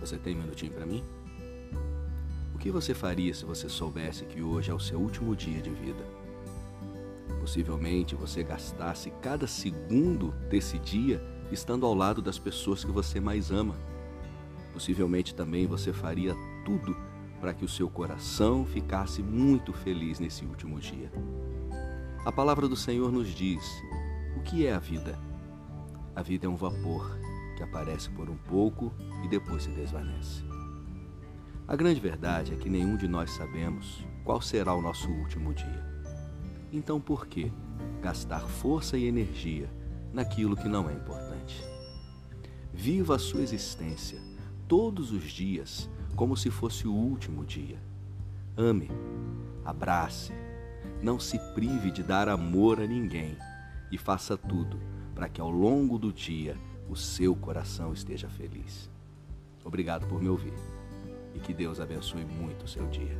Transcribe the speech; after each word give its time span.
Você 0.00 0.16
tem 0.16 0.34
um 0.34 0.40
minutinho 0.40 0.72
para 0.72 0.86
mim? 0.86 1.04
O 2.54 2.58
que 2.58 2.70
você 2.70 2.94
faria 2.94 3.34
se 3.34 3.44
você 3.44 3.68
soubesse 3.68 4.24
que 4.24 4.42
hoje 4.42 4.70
é 4.70 4.74
o 4.74 4.80
seu 4.80 4.98
último 4.98 5.36
dia 5.36 5.60
de 5.60 5.70
vida? 5.70 6.02
Possivelmente 7.38 8.14
você 8.14 8.42
gastasse 8.42 9.12
cada 9.22 9.46
segundo 9.46 10.32
desse 10.48 10.78
dia 10.78 11.22
estando 11.52 11.84
ao 11.84 11.94
lado 11.94 12.22
das 12.22 12.38
pessoas 12.38 12.84
que 12.84 12.90
você 12.90 13.20
mais 13.20 13.50
ama. 13.50 13.74
Possivelmente 14.72 15.34
também 15.34 15.66
você 15.66 15.92
faria 15.92 16.34
tudo 16.64 16.96
para 17.40 17.52
que 17.52 17.64
o 17.64 17.68
seu 17.68 17.88
coração 17.88 18.64
ficasse 18.64 19.22
muito 19.22 19.72
feliz 19.72 20.18
nesse 20.18 20.44
último 20.44 20.80
dia. 20.80 21.12
A 22.24 22.32
palavra 22.32 22.68
do 22.68 22.76
Senhor 22.76 23.12
nos 23.12 23.28
diz: 23.28 23.64
o 24.36 24.40
que 24.40 24.66
é 24.66 24.74
a 24.74 24.78
vida? 24.78 25.18
A 26.16 26.22
vida 26.22 26.46
é 26.46 26.48
um 26.48 26.56
vapor 26.56 27.18
que 27.60 27.64
aparece 27.64 28.08
por 28.08 28.30
um 28.30 28.36
pouco 28.36 28.90
e 29.22 29.28
depois 29.28 29.64
se 29.64 29.70
desvanece. 29.70 30.42
A 31.68 31.76
grande 31.76 32.00
verdade 32.00 32.54
é 32.54 32.56
que 32.56 32.70
nenhum 32.70 32.96
de 32.96 33.06
nós 33.06 33.32
sabemos 33.32 34.02
qual 34.24 34.40
será 34.40 34.72
o 34.72 34.80
nosso 34.80 35.10
último 35.10 35.52
dia. 35.52 35.84
Então, 36.72 36.98
por 36.98 37.26
que 37.26 37.52
gastar 38.00 38.40
força 38.48 38.96
e 38.96 39.04
energia 39.04 39.70
naquilo 40.10 40.56
que 40.56 40.68
não 40.68 40.88
é 40.88 40.94
importante? 40.94 41.62
Viva 42.72 43.16
a 43.16 43.18
sua 43.18 43.42
existência 43.42 44.18
todos 44.66 45.12
os 45.12 45.24
dias 45.24 45.86
como 46.16 46.38
se 46.38 46.50
fosse 46.50 46.88
o 46.88 46.94
último 46.94 47.44
dia. 47.44 47.78
Ame, 48.56 48.90
abrace, 49.66 50.32
não 51.02 51.20
se 51.20 51.38
prive 51.54 51.90
de 51.90 52.02
dar 52.02 52.26
amor 52.26 52.80
a 52.80 52.86
ninguém 52.86 53.36
e 53.92 53.98
faça 53.98 54.34
tudo 54.34 54.80
para 55.14 55.28
que 55.28 55.42
ao 55.42 55.50
longo 55.50 55.98
do 55.98 56.10
dia 56.10 56.56
o 56.90 56.96
seu 56.96 57.36
coração 57.36 57.92
esteja 57.92 58.28
feliz. 58.28 58.90
Obrigado 59.64 60.06
por 60.08 60.20
me 60.20 60.28
ouvir 60.28 60.54
e 61.34 61.38
que 61.38 61.54
Deus 61.54 61.78
abençoe 61.78 62.24
muito 62.24 62.64
o 62.64 62.68
seu 62.68 62.86
dia. 62.88 63.16